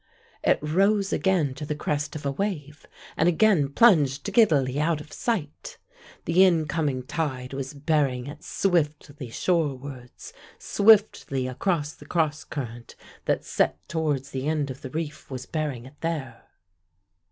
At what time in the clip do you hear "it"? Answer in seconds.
0.43-0.57, 8.25-8.43, 15.85-16.01